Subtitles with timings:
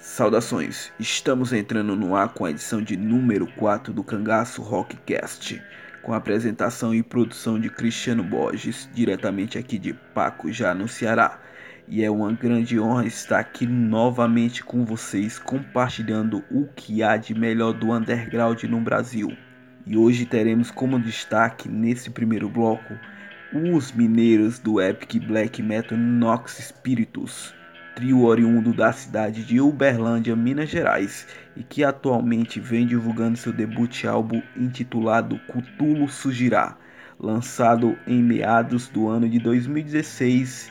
[0.00, 5.60] Saudações, estamos entrando no ar com a edição de número 4 do Cangaço Rockcast,
[6.02, 11.40] com a apresentação e produção de Cristiano Borges, diretamente aqui de Paco, já no Ceará.
[11.88, 17.34] E é uma grande honra estar aqui novamente com vocês, compartilhando o que há de
[17.34, 19.36] melhor do underground no Brasil.
[19.84, 22.94] E hoje teremos como destaque nesse primeiro bloco
[23.52, 27.58] os mineiros do Epic Black Metal Nox Spiritus
[27.98, 31.26] trio oriundo da cidade de Uberlândia, Minas Gerais,
[31.56, 36.76] e que atualmente vem divulgando seu debut álbum intitulado Cutulo Surgirá,
[37.18, 40.70] lançado em meados do ano de 2016,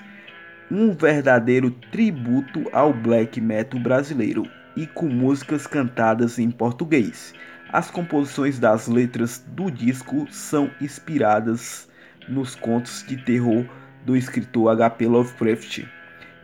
[0.72, 7.34] um verdadeiro tributo ao black metal brasileiro e com músicas cantadas em português.
[7.74, 11.90] As composições das letras do disco são inspiradas
[12.30, 13.66] nos contos de terror
[14.06, 15.08] do escritor H.P.
[15.08, 15.97] Lovecraft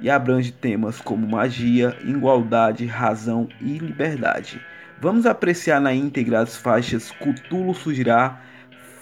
[0.04, 4.62] e abrange temas como magia, igualdade, razão e liberdade.
[5.00, 8.42] Vamos apreciar na íntegra as faixas Cutulo Surgirá,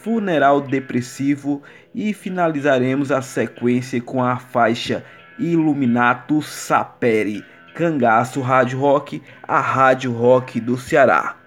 [0.03, 5.03] Funeral Depressivo e finalizaremos a sequência com a faixa
[5.39, 11.40] Iluminato Sapere, Cangaço Rádio Rock, a Rádio Rock do Ceará.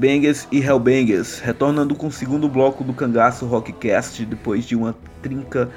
[0.00, 5.68] Headbangers e Hellbangers, retornando com o segundo bloco do Cangaço Rockcast depois de uma trinca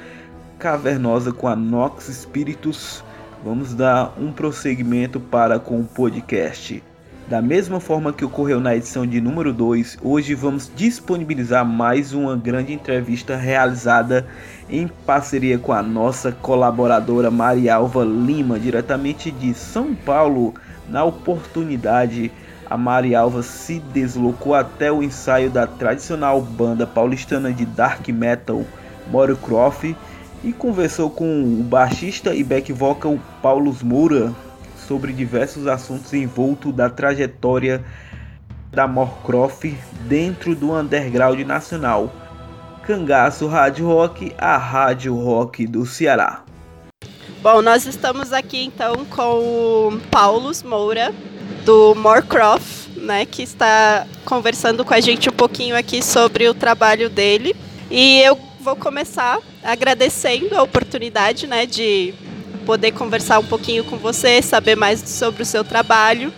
[0.57, 3.03] cavernosa com a Nox Spiritus.
[3.43, 6.81] Vamos dar um prosseguimento para com o podcast.
[7.27, 12.37] Da mesma forma que ocorreu na edição de número 2, hoje vamos disponibilizar mais uma
[12.37, 14.25] grande entrevista realizada
[14.69, 20.53] em parceria com a nossa colaboradora Marialva Lima, diretamente de São Paulo.
[20.89, 22.31] Na oportunidade,
[22.73, 28.65] a Marialva se deslocou até o ensaio da tradicional banda paulistana de dark metal
[29.11, 29.93] Mario Croft
[30.43, 34.33] e conversou com o baixista e back vocal Paulo Moura
[34.87, 37.85] sobre diversos assuntos envoltos da trajetória
[38.71, 39.71] da Morcroft
[40.07, 42.11] dentro do underground nacional.
[42.87, 46.43] Cangaço Rádio Rock, a Rádio Rock do Ceará.
[47.43, 51.13] Bom, nós estamos aqui então com o Paulo Moura,
[51.63, 57.09] do Morecroft, né, que está conversando com a gente um pouquinho aqui sobre o trabalho
[57.09, 57.55] dele.
[57.89, 62.13] E eu vou começar agradecendo a oportunidade, né, de
[62.65, 66.33] poder conversar um pouquinho com você, saber mais sobre o seu trabalho.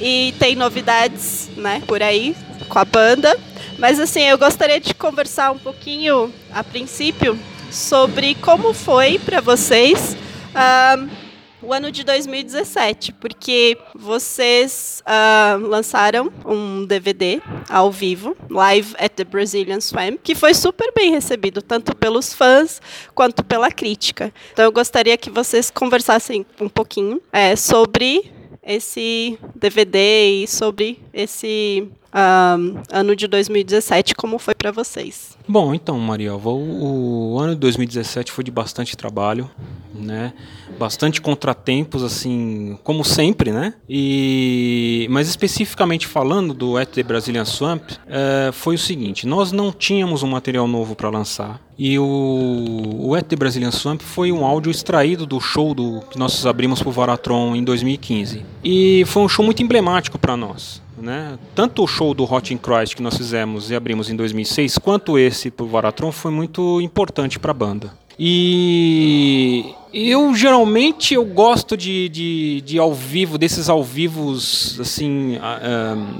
[0.00, 2.34] E tem novidades, né, por aí
[2.68, 3.38] com a banda.
[3.78, 7.38] Mas assim, eu gostaria de conversar um pouquinho, a princípio,
[7.70, 10.16] sobre como foi para vocês
[10.54, 11.21] uh,
[11.62, 19.24] o ano de 2017, porque vocês uh, lançaram um DVD ao vivo, Live at the
[19.24, 22.82] Brazilian Swam, que foi super bem recebido, tanto pelos fãs
[23.14, 24.32] quanto pela crítica.
[24.52, 31.88] Então eu gostaria que vocês conversassem um pouquinho é, sobre esse DVD e sobre esse
[32.12, 35.36] ano de 2017, como foi para vocês?
[35.48, 39.50] Bom, então, Marielva, o, o, ano de 2017 foi de bastante trabalho,
[39.94, 40.32] né?
[40.78, 43.74] Bastante contratempos, assim, como sempre, né?
[43.88, 49.72] E, mas especificamente falando do At the Brazilian Swamp, é, foi o seguinte: nós não
[49.72, 51.60] tínhamos um material novo para lançar.
[51.78, 56.18] E o, o At the Brazilian Swamp foi um áudio extraído do show do, que
[56.18, 58.44] nós abrimos para o Varatron em 2015.
[58.62, 60.81] E foi um show muito emblemático para nós.
[61.02, 61.36] Né?
[61.52, 65.18] Tanto o show do Hot in Christ que nós fizemos e abrimos em 2006, quanto
[65.18, 67.92] esse pro Varatron foi muito importante para a banda.
[68.16, 75.38] E eu geralmente eu gosto de, de, de, ao vivo, desses ao vivos assim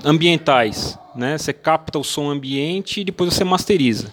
[0.05, 1.39] ambientais, né?
[1.39, 4.13] Você capta o som ambiente e depois você masteriza.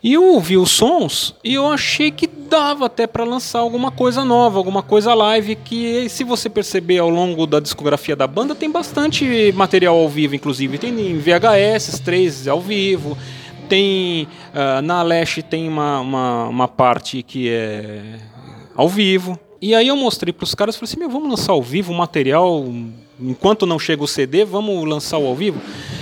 [0.00, 4.24] E eu ouvi os sons e eu achei que dava até para lançar alguma coisa
[4.24, 8.70] nova, alguma coisa live que, se você perceber ao longo da discografia da banda, tem
[8.70, 10.78] bastante material ao vivo, inclusive.
[10.78, 13.16] Tem em VHS, três ao vivo.
[13.68, 18.18] Tem uh, na Leste tem uma, uma, uma, parte que é
[18.74, 19.38] ao vivo.
[19.60, 21.96] E aí eu mostrei para os caras, falei assim, meu, vamos lançar ao vivo o
[21.96, 22.64] material,
[23.20, 25.60] enquanto não chega o CD, vamos lançar o ao vivo.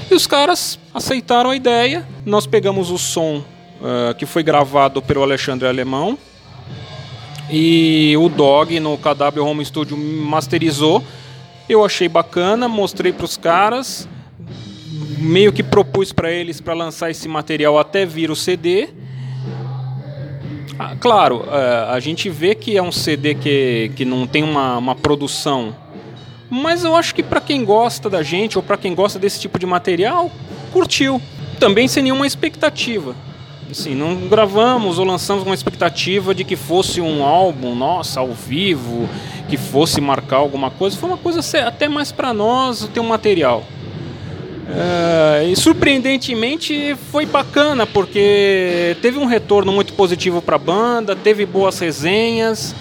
[0.09, 2.07] E os caras aceitaram a ideia.
[2.25, 3.39] Nós pegamos o som
[3.81, 6.17] uh, que foi gravado pelo Alexandre Alemão.
[7.51, 11.03] E o Dog no KW Home Studio masterizou.
[11.69, 14.09] Eu achei bacana, mostrei para os caras,
[15.19, 18.89] meio que propus para eles para lançar esse material até vir o CD.
[20.79, 24.77] Ah, claro, uh, a gente vê que é um CD que, que não tem uma,
[24.77, 25.75] uma produção,
[26.51, 29.59] mas eu acho que para quem gosta da gente ou para quem gosta desse tipo
[29.59, 30.31] de material,
[30.73, 31.21] curtiu.
[31.59, 33.15] Também sem nenhuma expectativa.
[33.71, 38.29] Assim, não gravamos ou lançamos com uma expectativa de que fosse um álbum, nossa, ao
[38.29, 39.09] vivo,
[39.49, 40.97] que fosse marcar alguma coisa.
[40.97, 43.65] Foi uma coisa até mais para nós ter um material.
[44.69, 51.47] É, e surpreendentemente foi bacana, porque teve um retorno muito positivo para a banda, teve
[51.47, 52.75] boas resenhas,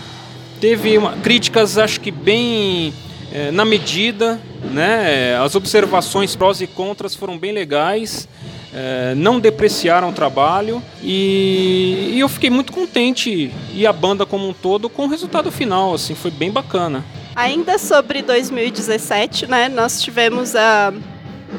[0.60, 2.94] teve uma, críticas, acho que bem
[3.32, 4.40] é, na medida,
[4.72, 5.38] né?
[5.44, 8.28] As observações prós e contras foram bem legais
[8.78, 14.50] é, não depreciaram o trabalho e, e, eu fiquei muito contente e a banda como
[14.50, 17.02] um todo com o resultado final, assim, foi bem bacana.
[17.34, 20.94] Ainda sobre 2017, né, nós tivemos a,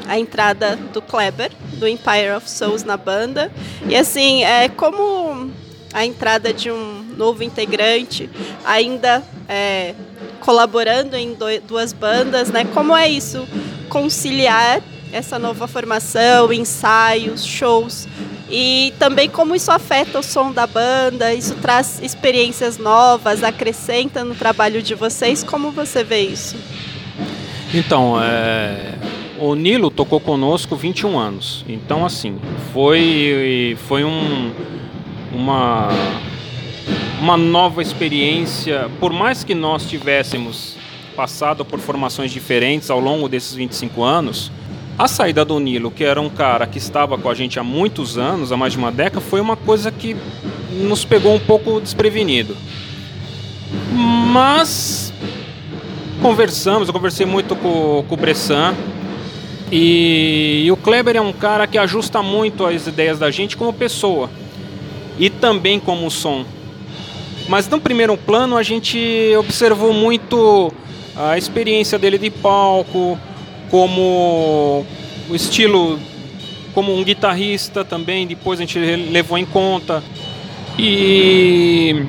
[0.07, 3.51] a entrada do Kleber, do Empire of Souls na banda
[3.89, 5.49] e assim, é como
[5.91, 8.29] a entrada de um novo integrante,
[8.63, 9.95] ainda é,
[10.39, 12.63] colaborando em do, duas bandas, né?
[12.73, 13.47] Como é isso
[13.89, 18.07] conciliar essa nova formação, ensaios, shows
[18.49, 24.35] e também como isso afeta o som da banda, isso traz experiências novas, acrescenta no
[24.35, 25.43] trabalho de vocês.
[25.43, 26.55] Como você vê isso?
[27.73, 28.93] Então, é,
[29.37, 31.65] o Nilo tocou conosco 21 anos.
[31.67, 32.39] Então, assim,
[32.73, 34.51] foi, foi um,
[35.33, 35.89] uma,
[37.19, 38.89] uma nova experiência.
[38.99, 40.77] Por mais que nós tivéssemos
[41.17, 44.51] passado por formações diferentes ao longo desses 25 anos,
[44.97, 48.17] A saída do Nilo, que era um cara que estava com a gente há muitos
[48.17, 50.15] anos, há mais de uma década, foi uma coisa que
[50.71, 52.57] nos pegou um pouco desprevenido.
[53.93, 55.13] Mas
[56.19, 58.73] conversamos, eu conversei muito com, com o Bressan.
[59.71, 63.71] E, e o Kleber é um cara que ajusta muito as ideias da gente como
[63.71, 64.31] pessoa
[65.19, 66.43] e também como som.
[67.47, 68.97] Mas no primeiro plano a gente
[69.37, 70.73] observou muito
[71.15, 73.19] a experiência dele de palco,
[73.69, 74.85] como
[75.29, 75.99] o estilo
[76.73, 80.03] como um guitarrista também, depois a gente levou em conta.
[80.77, 82.05] E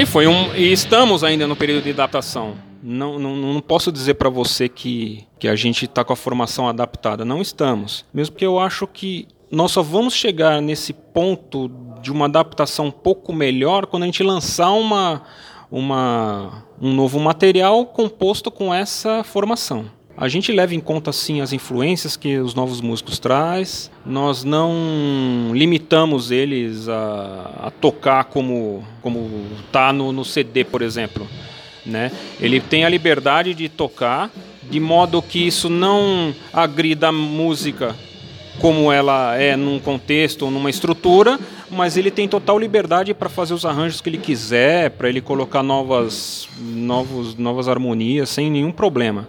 [0.00, 0.54] e foi um.
[0.54, 2.54] E estamos ainda no período de adaptação.
[2.82, 6.66] Não, não, não posso dizer para você que, que a gente está com a formação
[6.66, 7.22] adaptada.
[7.22, 8.06] Não estamos.
[8.12, 12.90] Mesmo porque eu acho que nós só vamos chegar nesse ponto de uma adaptação um
[12.90, 15.22] pouco melhor quando a gente lançar uma,
[15.70, 19.84] uma, um novo material composto com essa formação.
[20.20, 23.90] A gente leva em conta sim as influências que os novos músicos traz.
[24.04, 31.26] Nós não limitamos eles a, a tocar como como tá no, no CD, por exemplo.
[31.86, 32.12] Né?
[32.38, 34.30] Ele tem a liberdade de tocar
[34.70, 37.96] de modo que isso não agrida a música
[38.60, 43.54] como ela é num contexto ou numa estrutura, mas ele tem total liberdade para fazer
[43.54, 49.26] os arranjos que ele quiser, para ele colocar novas, novos, novas harmonias sem nenhum problema.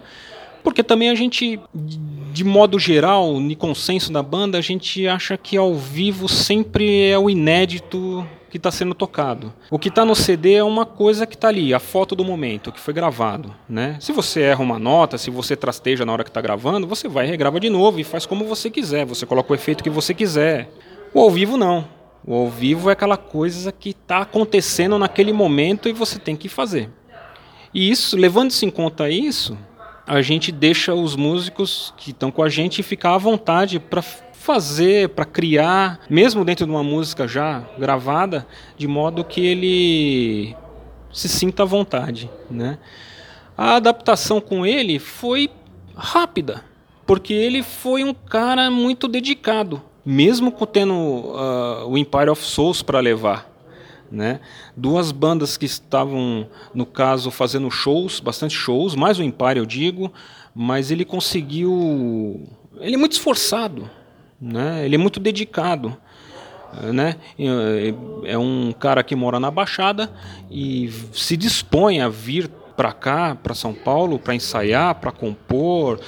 [0.62, 5.56] Porque também a gente, de modo geral, no consenso da banda, a gente acha que
[5.56, 9.50] ao vivo sempre é o inédito que está sendo tocado.
[9.70, 12.70] O que está no CD é uma coisa que está ali, a foto do momento,
[12.70, 13.54] que foi gravado.
[13.66, 13.96] Né?
[13.98, 17.26] Se você erra uma nota, se você trasteja na hora que está gravando, você vai
[17.26, 20.12] e regrava de novo e faz como você quiser, você coloca o efeito que você
[20.12, 20.70] quiser.
[21.14, 21.88] O ao vivo não.
[22.26, 26.48] O ao vivo é aquela coisa que está acontecendo naquele momento e você tem que
[26.48, 26.90] fazer.
[27.72, 29.56] E isso, levando-se em conta isso,
[30.06, 35.10] a gente deixa os músicos que estão com a gente ficar à vontade para fazer,
[35.10, 40.56] para criar, mesmo dentro de uma música já gravada, de modo que ele
[41.12, 42.78] se sinta à vontade, né?
[43.56, 45.48] A adaptação com ele foi
[45.94, 46.64] rápida,
[47.06, 52.98] porque ele foi um cara muito dedicado, mesmo tendo uh, o Empire of Souls para
[52.98, 53.51] levar.
[54.12, 54.40] Né?
[54.76, 60.12] Duas bandas que estavam, no caso, fazendo shows, bastante shows, mais o Empire eu digo,
[60.54, 62.46] mas ele conseguiu.
[62.78, 63.88] Ele é muito esforçado,
[64.38, 64.84] né?
[64.84, 65.96] ele é muito dedicado.
[66.92, 67.16] Né?
[68.24, 70.10] É um cara que mora na Baixada
[70.50, 76.00] e se dispõe a vir para cá, para São Paulo, para ensaiar, para compor.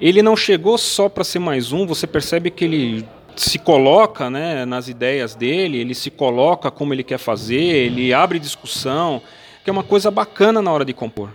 [0.00, 4.64] Ele não chegou só para ser mais um, você percebe que ele se coloca né,
[4.64, 9.20] nas ideias dele, ele se coloca como ele quer fazer, ele abre discussão,
[9.62, 11.30] que é uma coisa bacana na hora de compor.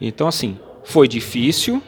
[0.00, 1.82] Então, assim, foi difícil,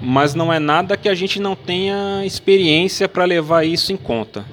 [0.00, 4.44] mas não é nada que a gente não tenha experiência para levar isso em conta.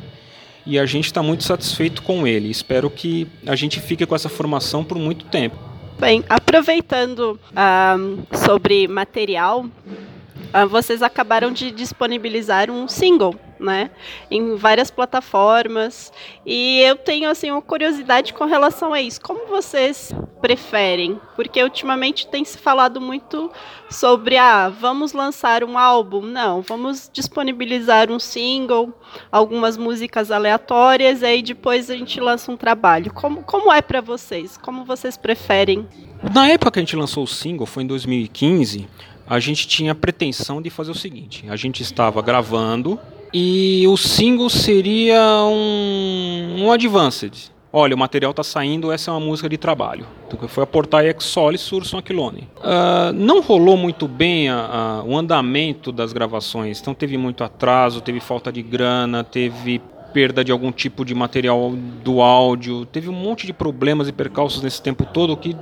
[0.65, 2.49] E a gente está muito satisfeito com ele.
[2.49, 5.55] Espero que a gente fique com essa formação por muito tempo.
[5.97, 13.91] Bem, aproveitando uh, sobre material, uh, vocês acabaram de disponibilizar um single né?
[14.32, 16.12] Em várias plataformas.
[16.45, 19.19] E eu tenho assim uma curiosidade com relação a isso.
[19.22, 21.19] Como vocês preferem?
[21.36, 23.52] Porque ultimamente tem se falado muito
[23.89, 26.22] sobre ah, vamos lançar um álbum.
[26.22, 28.93] Não, vamos disponibilizar um single,
[29.32, 33.13] algumas músicas aleatórias e aí depois a gente lança um trabalho.
[33.13, 34.58] Como, como é para vocês?
[34.58, 35.88] Como vocês preferem?
[36.34, 38.88] Na época que a gente lançou o single, foi em 2015,
[39.28, 43.00] a gente tinha a pretensão de fazer o seguinte: a gente estava gravando
[43.33, 47.51] e o single seria um, um advanced.
[47.71, 50.07] Olha, o material está saindo, essa é uma música de trabalho.
[50.27, 52.47] Então, foi aportar Ex Soli Surson Aquilone.
[52.57, 58.01] Uh, não rolou muito bem a, a, o andamento das gravações, então teve muito atraso,
[58.01, 59.79] teve falta de grana, teve
[60.11, 64.63] perda de algum tipo de material do áudio, teve um monte de problemas e percalços
[64.63, 65.55] nesse tempo todo que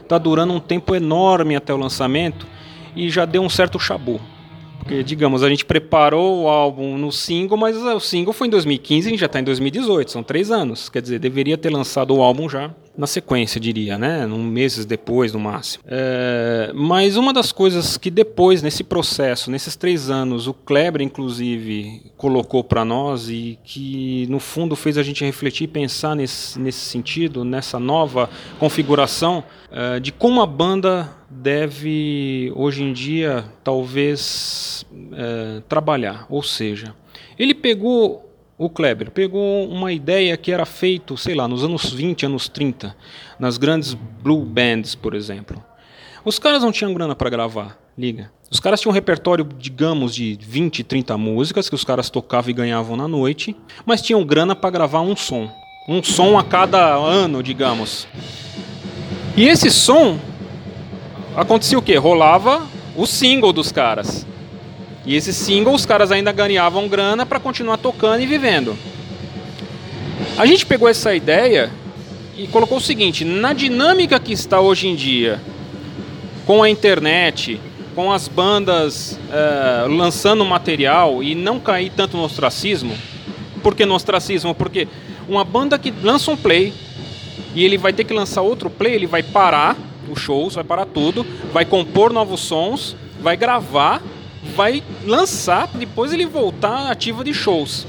[0.00, 2.46] está durando um tempo enorme até o lançamento
[2.96, 4.18] e já deu um certo chabu.
[4.82, 9.06] Porque, digamos, a gente preparou o álbum no single, mas o single foi em 2015
[9.06, 10.88] e a gente já está em 2018, são três anos.
[10.88, 14.26] Quer dizer, deveria ter lançado o álbum já na sequência, diria, né?
[14.26, 15.84] Um meses depois, no máximo.
[15.86, 22.02] É, mas uma das coisas que depois, nesse processo, nesses três anos, o Kleber, inclusive,
[22.16, 26.80] colocou para nós e que, no fundo, fez a gente refletir e pensar nesse, nesse
[26.80, 35.62] sentido, nessa nova configuração, é, de como a banda deve, hoje em dia, talvez é,
[35.66, 36.26] trabalhar.
[36.28, 36.94] Ou seja,
[37.38, 42.26] ele pegou, o Kleber, pegou uma ideia que era feito, sei lá, nos anos 20,
[42.26, 42.94] anos 30,
[43.38, 45.64] nas grandes blue bands, por exemplo.
[46.22, 47.78] Os caras não tinham grana para gravar.
[47.96, 48.30] liga.
[48.50, 52.52] Os caras tinham um repertório, digamos, de 20, 30 músicas que os caras tocavam e
[52.52, 53.56] ganhavam na noite,
[53.86, 55.50] mas tinham grana para gravar um som.
[55.88, 58.06] Um som a cada ano, digamos.
[59.36, 60.18] E esse som
[61.34, 61.96] acontecia o quê?
[61.96, 64.26] Rolava o single dos caras.
[65.06, 68.76] E esse single os caras ainda ganhavam grana para continuar tocando e vivendo.
[70.36, 71.70] A gente pegou essa ideia
[72.36, 75.40] e colocou o seguinte: na dinâmica que está hoje em dia,
[76.46, 77.58] com a internet,
[77.94, 82.94] com as bandas uh, lançando material e não cair tanto no ostracismo.
[83.62, 84.54] Por que no ostracismo?
[84.54, 84.86] Porque
[85.28, 86.72] uma banda que lança um play
[87.54, 89.76] e ele vai ter que lançar outro play, ele vai parar
[90.10, 94.02] os shows, vai parar tudo, vai compor novos sons, vai gravar,
[94.54, 97.86] vai lançar, depois ele voltar ativa de shows.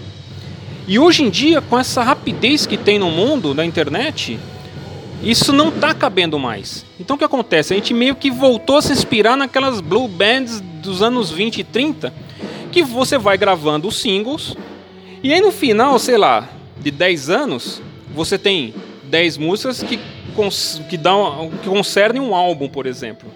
[0.88, 4.38] E hoje em dia, com essa rapidez que tem no mundo da internet,
[5.24, 6.86] isso não está cabendo mais.
[7.00, 7.74] Então o que acontece?
[7.74, 11.64] A gente meio que voltou a se inspirar naquelas blue bands dos anos 20 e
[11.64, 12.14] 30,
[12.72, 14.56] que você vai gravando os singles,
[15.24, 16.50] e aí no final, sei lá,
[16.82, 17.82] de 10 anos,
[18.14, 18.74] você tem
[19.14, 20.00] 10 músicas que,
[20.90, 23.30] que, dão, que concernem um álbum, por exemplo.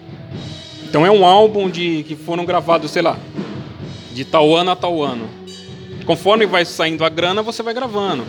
[0.82, 3.16] Então é um álbum de que foram gravados, sei lá,
[4.12, 5.30] de tal ano a tal ano.
[6.04, 8.26] Conforme vai saindo a grana, você vai gravando.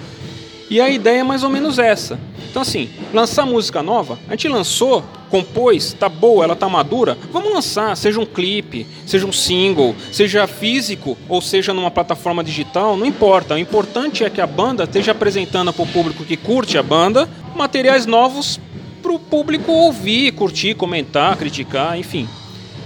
[0.69, 2.19] E a ideia é mais ou menos essa.
[2.49, 7.53] Então, assim, lançar música nova, a gente lançou, compôs, tá boa, ela tá madura, vamos
[7.53, 13.05] lançar, seja um clipe, seja um single, seja físico ou seja numa plataforma digital, não
[13.05, 13.53] importa.
[13.53, 17.29] O importante é que a banda esteja apresentando para o público que curte a banda
[17.57, 18.59] materiais novos
[19.01, 22.27] para o público ouvir, curtir, comentar, criticar, enfim.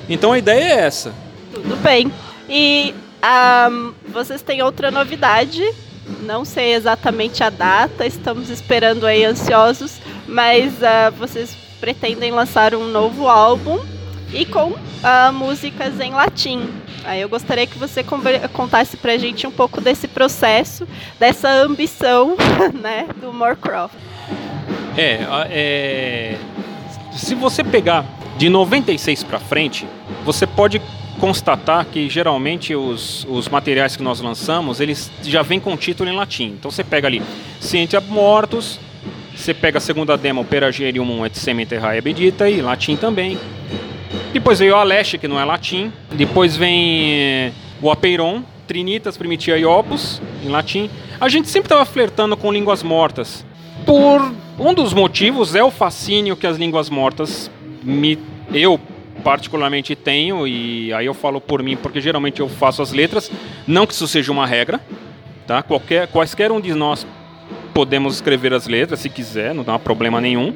[0.10, 1.13] Então a ideia é essa.
[1.54, 2.12] Tudo bem.
[2.49, 2.93] E
[3.71, 5.63] um, vocês têm outra novidade
[6.21, 12.88] não sei exatamente a data, estamos esperando aí ansiosos, mas uh, vocês pretendem lançar um
[12.88, 13.80] novo álbum
[14.34, 16.69] e com uh, músicas em latim.
[17.06, 18.04] Aí eu gostaria que você
[18.54, 20.88] contasse pra gente um pouco desse processo,
[21.19, 22.36] dessa ambição,
[22.82, 23.95] né, do Morecroft.
[24.97, 26.38] É, é,
[27.12, 28.06] se você pegar
[28.38, 29.88] de 96 para frente,
[30.23, 30.82] você pode
[31.19, 36.15] constatar que geralmente os, os materiais que nós lançamos, eles já vêm com título em
[36.15, 36.56] latim.
[36.60, 37.21] Então você pega ali
[37.60, 38.79] Cientia Mortos,
[39.36, 43.38] você pega a segunda demo Peragerium et Sementerrae Bedita e latim também.
[44.32, 45.91] Depois veio o Aleste, que não é latim.
[46.12, 47.51] Depois vem eh,
[47.82, 50.89] o Apeiron, Trinitas Primitia e Opus, em latim.
[51.19, 53.45] A gente sempre estava flertando com línguas mortas.
[53.86, 57.50] Por um dos motivos é o fascínio que as línguas mortas
[57.84, 58.18] me
[58.54, 58.80] eu
[59.24, 63.32] particularmente tenho, e aí eu falo por mim porque geralmente eu faço as letras,
[63.66, 64.82] não que isso seja uma regra,
[65.48, 65.63] tá?
[65.63, 67.08] Qualquer, quaisquer um de nós
[67.74, 70.54] podemos escrever as letras se quiser, não dá problema nenhum.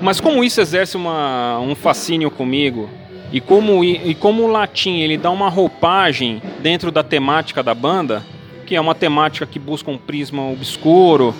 [0.00, 2.88] Mas como isso exerce uma, um fascínio comigo,
[3.32, 8.22] e como, e, como o latim ele dá uma roupagem dentro da temática da banda,
[8.66, 11.34] que é uma temática que busca um prisma obscuro,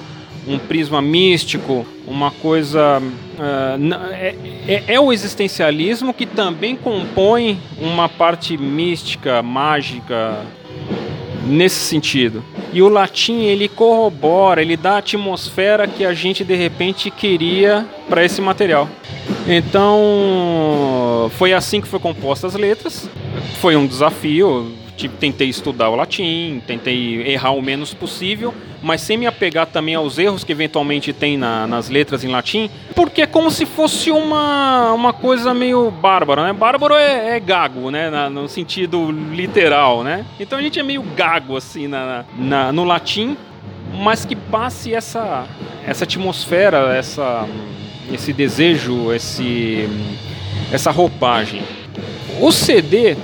[0.46, 3.00] um prisma místico, uma coisa.
[3.00, 4.34] Uh, é,
[4.66, 10.44] é, é, o existencialismo que também compõe uma parte mística, mágica,
[11.46, 12.44] nesse sentido.
[12.72, 17.86] E o latim ele corrobora, ele dá a atmosfera que a gente de repente queria
[18.08, 18.88] para esse material.
[19.46, 23.08] Então foi assim que foi composta as letras.
[23.60, 29.16] Foi um desafio tipo, tentei estudar o latim, tentei errar o menos possível, mas sem
[29.16, 33.26] me apegar também aos erros que eventualmente tem na, nas letras em latim, porque é
[33.26, 36.52] como se fosse uma, uma coisa meio bárbara, né?
[36.52, 38.10] Bárbaro é, é gago, né?
[38.10, 40.26] Na, no sentido literal, né?
[40.38, 43.36] Então a gente é meio gago, assim, na, na, no latim,
[43.94, 45.46] mas que passe essa,
[45.86, 47.46] essa atmosfera, essa,
[48.12, 49.88] esse desejo, esse,
[50.72, 51.62] essa roupagem.
[52.40, 53.16] O CD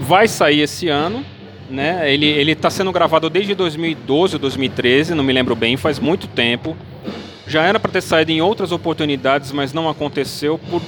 [0.00, 1.24] vai sair esse ano.
[1.70, 2.12] Né?
[2.12, 6.26] Ele ele está sendo gravado desde 2012 ou 2013, não me lembro bem, faz muito
[6.26, 6.76] tempo.
[7.46, 10.82] Já era para ter saído em outras oportunidades, mas não aconteceu por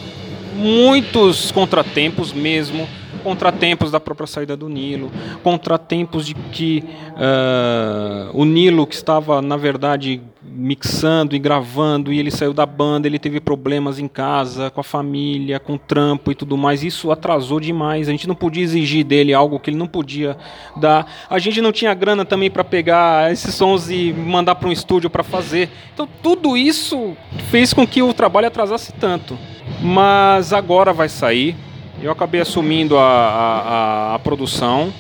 [0.55, 2.89] muitos contratempos mesmo
[3.21, 5.11] contratempos da própria saída do Nilo,
[5.43, 10.21] contratempos de que uh, o Nilo, que estava, na verdade,
[10.51, 14.85] mixando e gravando, e ele saiu da banda, ele teve problemas em casa, com a
[14.85, 16.83] família, com o trampo e tudo mais.
[16.83, 18.09] Isso atrasou demais.
[18.09, 20.37] A gente não podia exigir dele algo que ele não podia
[20.77, 21.07] dar.
[21.29, 25.09] A gente não tinha grana também para pegar esses sons e mandar para um estúdio
[25.09, 25.71] para fazer.
[25.95, 27.17] Então, tudo isso
[27.51, 29.39] fez com que o trabalho atrasasse tanto.
[29.81, 31.57] Mas agora vai sair
[32.03, 34.93] eu acabei assumindo a, a, a, produção.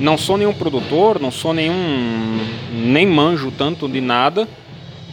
[0.00, 2.40] Não sou nenhum produtor, não sou nenhum.
[2.72, 4.48] nem manjo tanto de nada.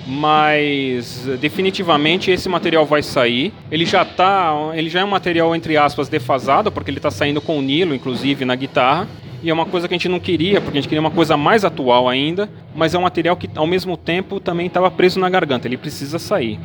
[0.07, 3.53] mas definitivamente esse material vai sair.
[3.69, 7.41] Ele já tá, ele já é um material entre aspas defasado, porque ele está saindo
[7.41, 9.05] com o Nilo, inclusive na guitarra.
[9.43, 11.37] E é uma coisa que a gente não queria, porque a gente queria uma coisa
[11.37, 15.29] mais atual ainda, mas é um material que ao mesmo tempo também estava preso na
[15.29, 16.57] garganta, ele precisa sair.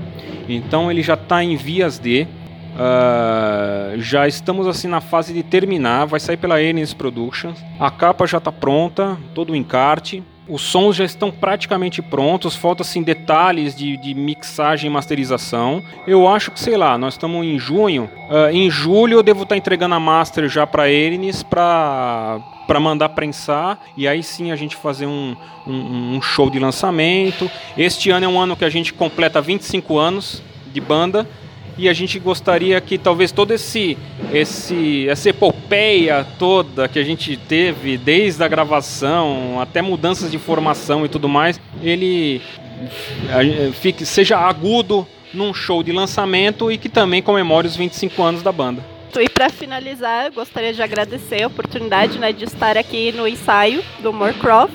[0.49, 2.27] Então ele já está em vias de.
[2.73, 7.59] Uh, já estamos assim na fase de terminar, vai sair pela Enes Productions.
[7.79, 10.23] A capa já está pronta, todo o encarte.
[10.49, 15.83] Os sons já estão praticamente prontos, faltam assim detalhes de, de, mixagem e masterização.
[16.07, 18.11] Eu acho que, sei lá, nós estamos em junho.
[18.29, 22.79] Uh, em julho eu devo estar tá entregando a master já para Enes para para
[22.79, 27.51] mandar prensar e aí sim a gente fazer um, um, um, show de lançamento.
[27.77, 30.43] Este ano é um ano que a gente completa 25 anos
[30.73, 31.29] de banda
[31.77, 33.97] e a gente gostaria que talvez todo esse
[34.33, 41.05] esse essa epopeia toda que a gente teve desde a gravação até mudanças de formação
[41.05, 42.41] e tudo mais, ele
[43.81, 48.53] fique seja agudo num show de lançamento e que também comemore os 25 anos da
[48.53, 48.85] banda.
[49.20, 54.12] E para finalizar, gostaria de agradecer a oportunidade né, de estar aqui no ensaio do
[54.12, 54.73] Moorcroft.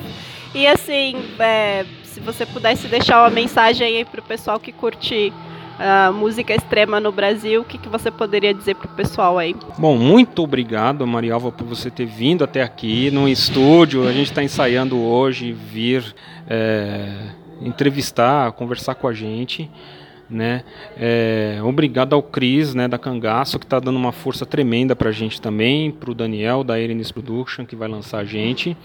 [0.53, 5.33] E assim, é, se você pudesse deixar uma mensagem aí para o pessoal que curte
[5.77, 9.55] uh, música extrema no Brasil, o que, que você poderia dizer para o pessoal aí?
[9.77, 14.07] Bom, muito obrigado, Marialva, por você ter vindo até aqui no estúdio.
[14.07, 16.15] A gente está ensaiando hoje vir
[16.47, 17.09] é,
[17.61, 19.69] entrevistar, conversar com a gente.
[20.29, 20.63] Né?
[20.97, 25.11] É, obrigado ao Cris, né, da Cangaço, que está dando uma força tremenda para a
[25.13, 28.75] gente também, para o Daniel da Erenis Production, que vai lançar a gente.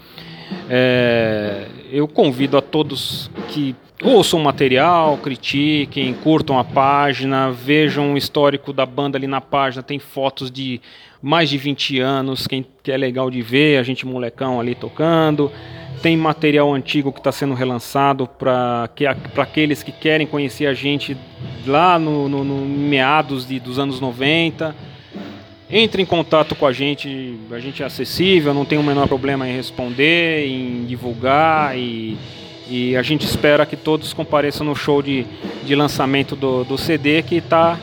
[0.69, 8.17] É, eu convido a todos que ouçam o material, critiquem, curtam a página, vejam o
[8.17, 10.79] histórico da banda ali na página, tem fotos de
[11.21, 15.51] mais de 20 anos, quem que é legal de ver, a gente molecão ali tocando
[16.03, 21.15] tem material antigo que está sendo relançado para que, aqueles que querem conhecer a gente
[21.65, 24.75] lá no, no, no, meados de, dos anos 90.
[25.69, 29.47] Entre em contato com a gente, a gente é acessível, não tem o menor problema
[29.47, 32.17] em responder, em divulgar e,
[32.69, 35.25] e a gente espera que todos compareçam no show de,
[35.65, 37.79] de lançamento do, do CD que está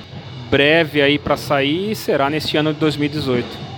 [0.51, 3.70] breve aí para sair e será neste ano de 2018.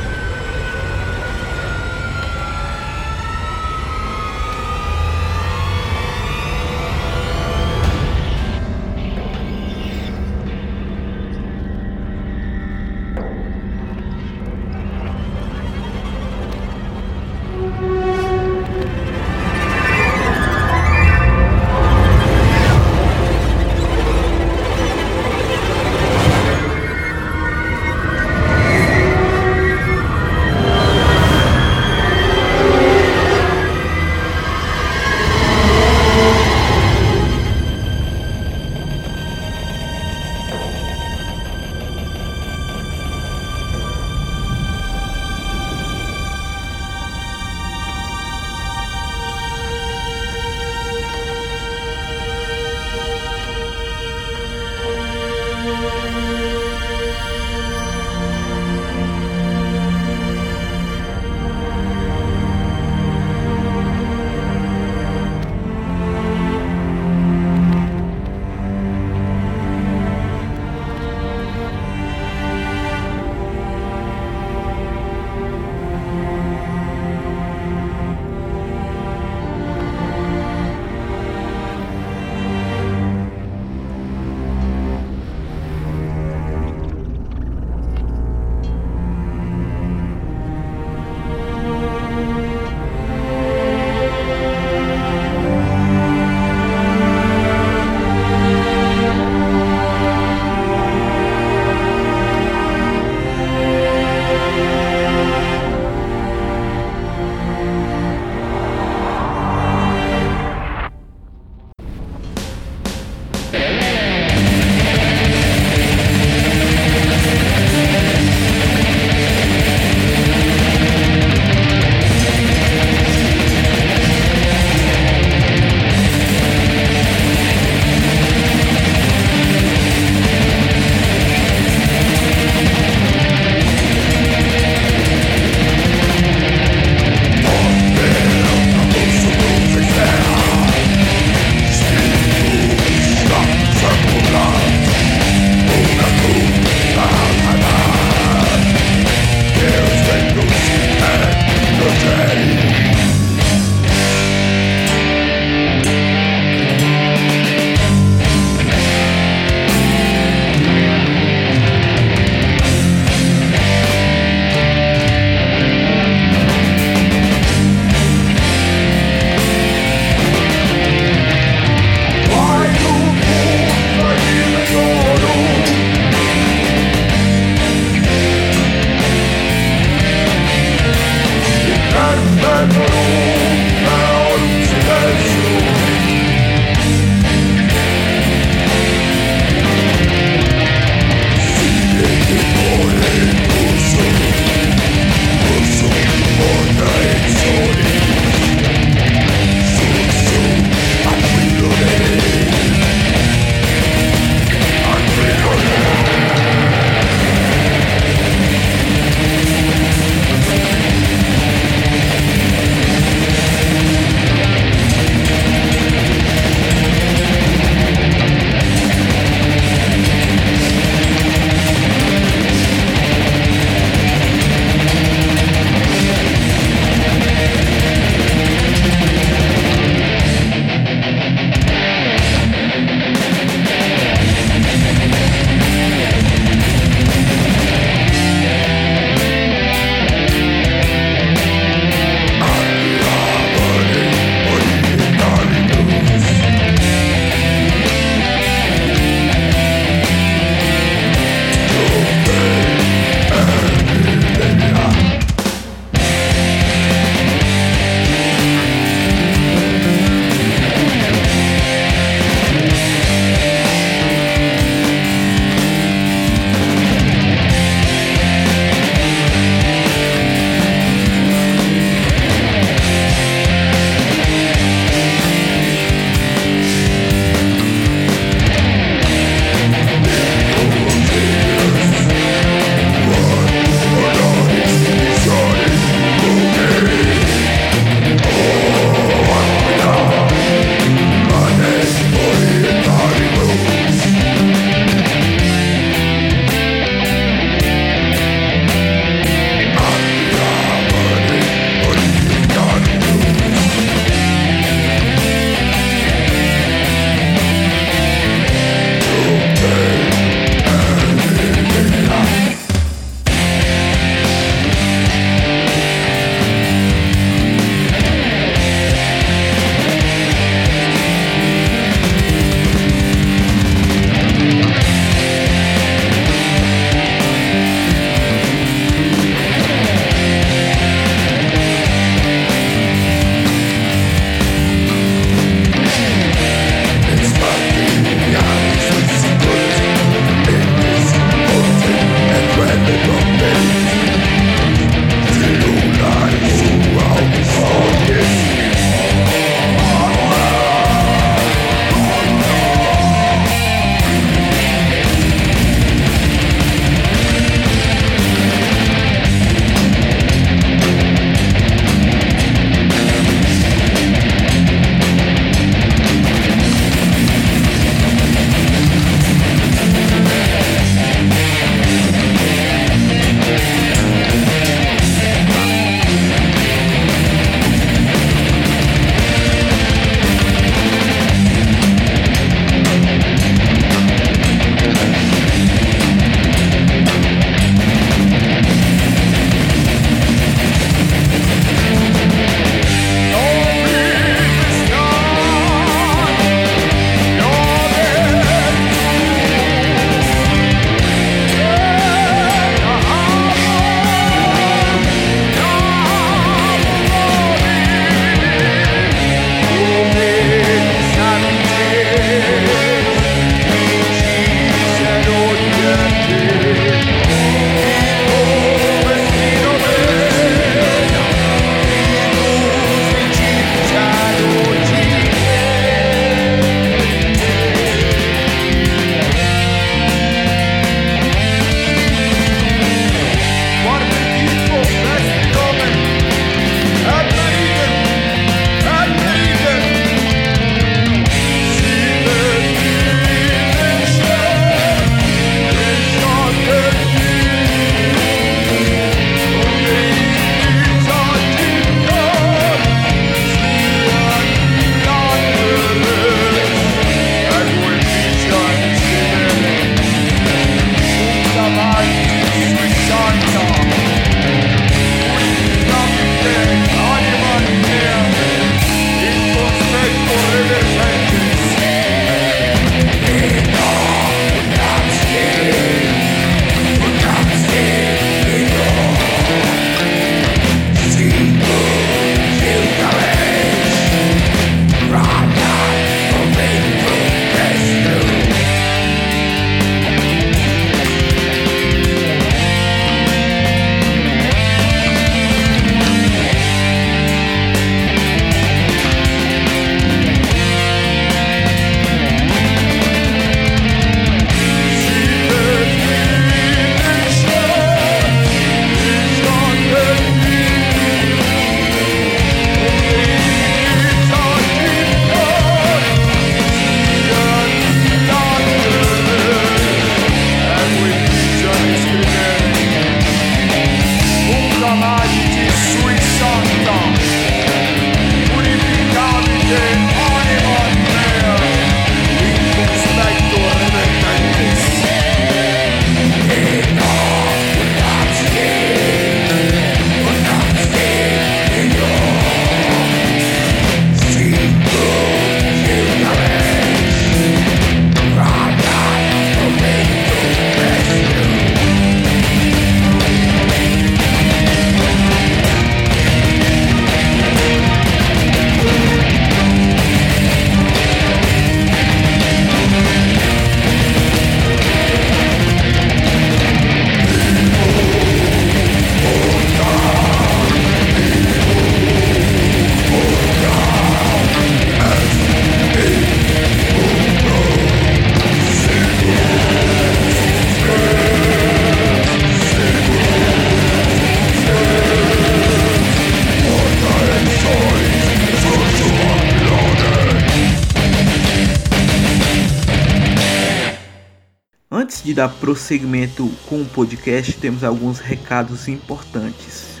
[595.38, 600.00] Dar prosseguimento com o podcast, temos alguns recados importantes.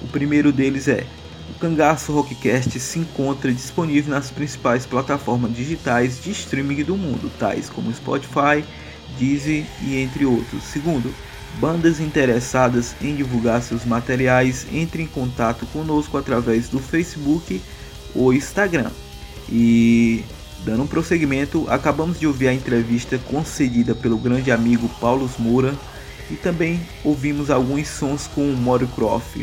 [0.00, 1.04] O primeiro deles é:
[1.50, 7.68] o Cangaço Rockcast se encontra disponível nas principais plataformas digitais de streaming do mundo, tais
[7.68, 8.64] como Spotify,
[9.18, 10.62] Deezer e entre outros.
[10.62, 11.12] Segundo,
[11.58, 17.60] bandas interessadas em divulgar seus materiais entrem em contato conosco através do Facebook
[18.14, 18.92] ou Instagram.
[19.50, 20.24] E
[20.64, 25.74] dando um prosseguimento, acabamos de ouvir a entrevista concedida pelo grande amigo Paulo Moura
[26.30, 29.40] e também ouvimos alguns sons com o Mario Croft.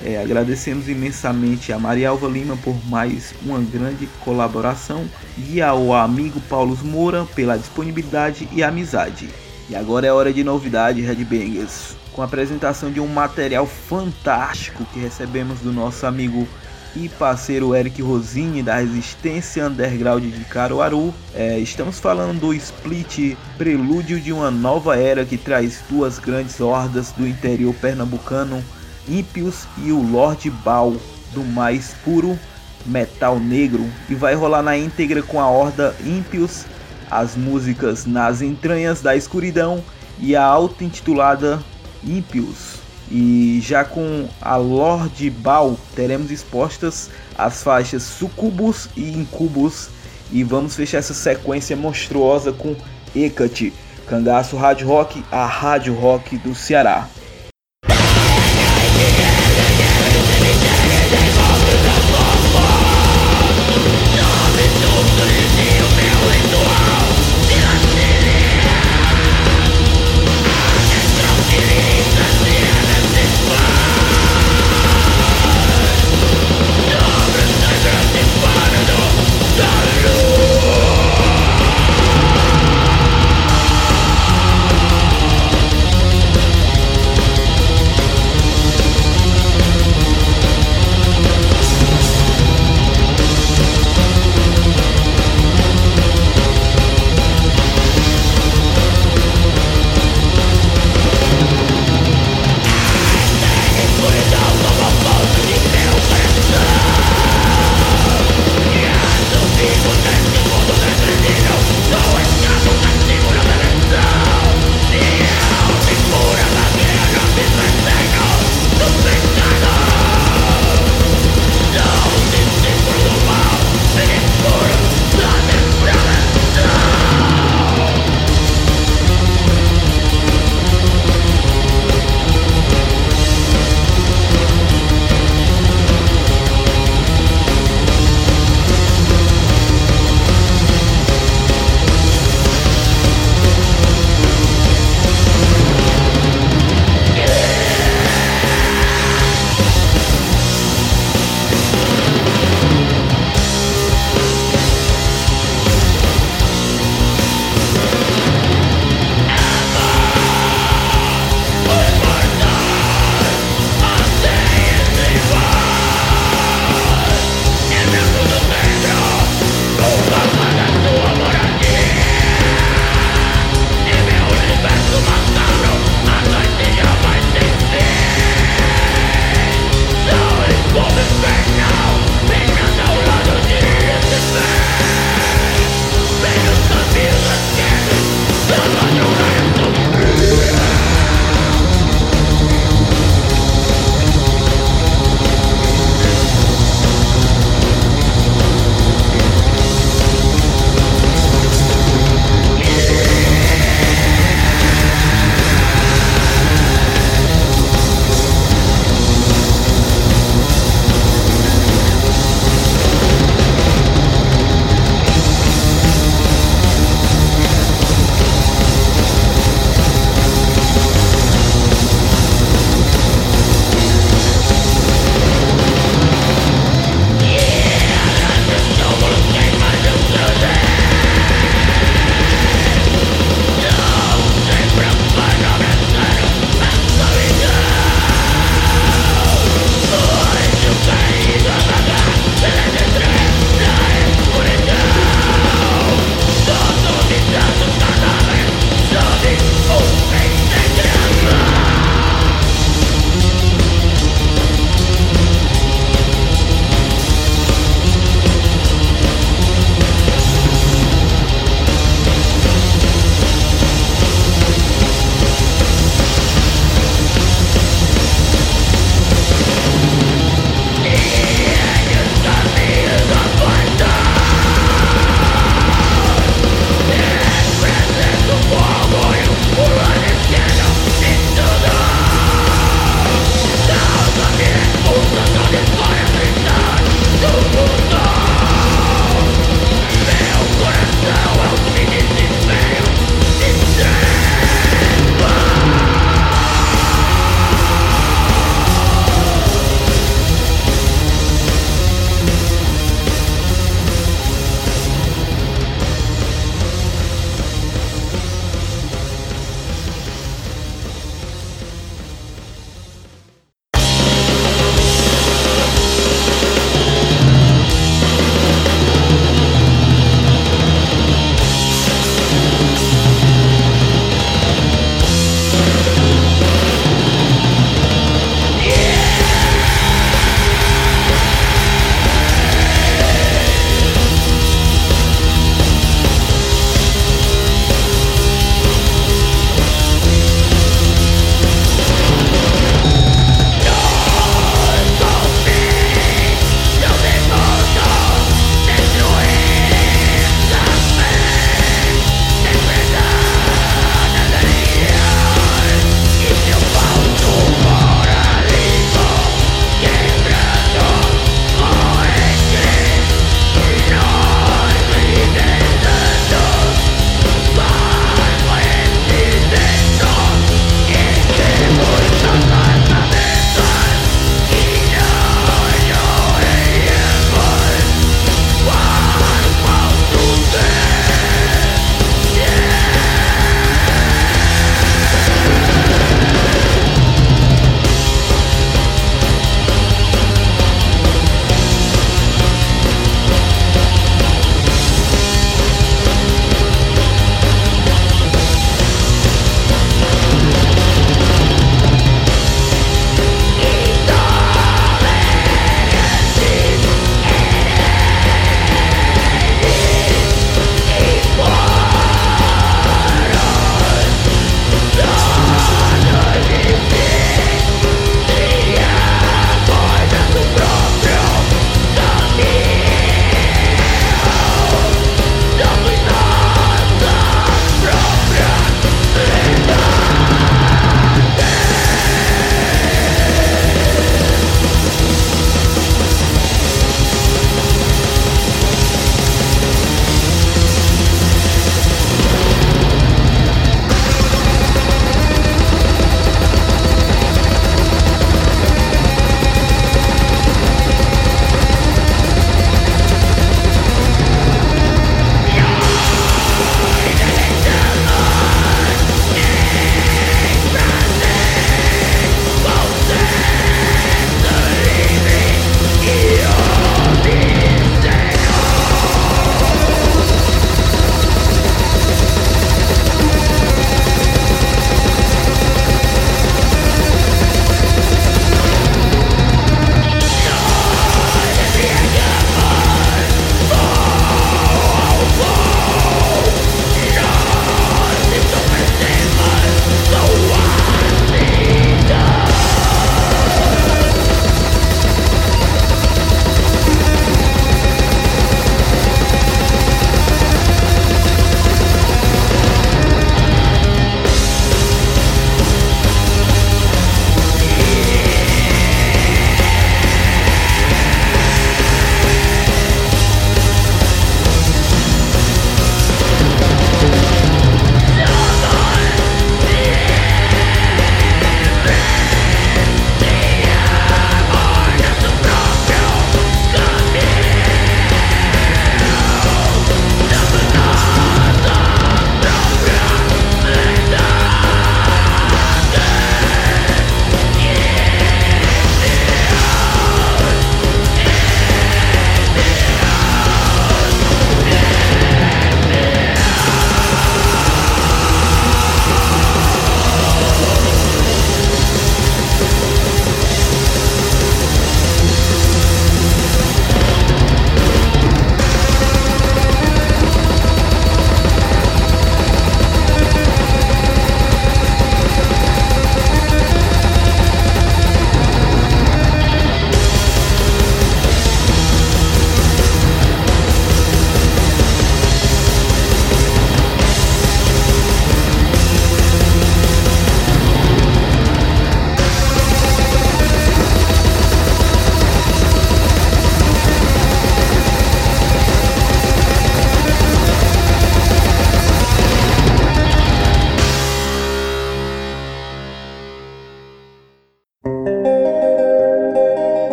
[0.00, 6.40] É, agradecemos imensamente a Maria Alva Lima por mais uma grande colaboração e ao amigo
[6.42, 9.28] Paulo Moura pela disponibilidade e amizade.
[9.68, 15.00] E agora é hora de novidade, Redbangers, com a apresentação de um material fantástico que
[15.00, 16.46] recebemos do nosso amigo
[16.94, 21.14] e parceiro Eric Rosini da Resistência Underground de Caruaru.
[21.34, 27.12] É, estamos falando do split Prelúdio de uma Nova Era que traz duas grandes hordas
[27.12, 28.62] do interior pernambucano,
[29.08, 30.94] Ímpios e o Lord Baal,
[31.32, 32.38] do mais puro
[32.86, 36.64] metal negro, e vai rolar na íntegra com a horda Ímpios,
[37.10, 39.82] as músicas Nas Entranhas da Escuridão
[40.18, 41.58] e a auto-intitulada
[42.02, 42.77] Ímpios.
[43.10, 49.88] E já com a Lord Ball teremos expostas as faixas Sucubus e Incubus.
[50.30, 52.76] E vamos fechar essa sequência monstruosa com
[53.16, 53.72] Hecate,
[54.06, 57.08] Cangaço Rádio Rock, a Rádio Rock do Ceará.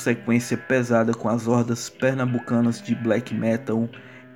[0.00, 3.88] Sequência pesada com as hordas pernambucanas de black metal,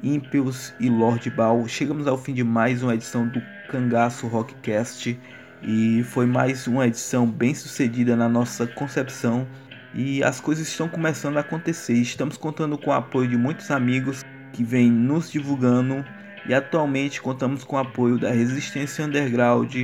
[0.03, 5.19] Impius e Lord Ball, chegamos ao fim de mais uma edição do Cangaço Rockcast
[5.63, 9.47] e foi mais uma edição bem sucedida na nossa concepção
[9.95, 11.95] e as coisas estão começando a acontecer.
[11.95, 14.23] Estamos contando com o apoio de muitos amigos
[14.53, 16.05] que vêm nos divulgando
[16.47, 19.75] e atualmente contamos com o apoio da Resistência Underground,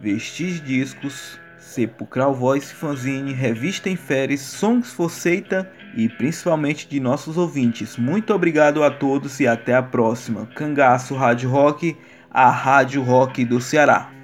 [0.00, 7.96] Vestige Discos, Sepulcral Voice Fanzine, Revista Inferes, Songs Forceita e principalmente de nossos ouvintes.
[7.96, 10.46] Muito obrigado a todos e até a próxima.
[10.54, 11.96] Cangaço Rádio Rock,
[12.30, 14.15] a Rádio Rock do Ceará.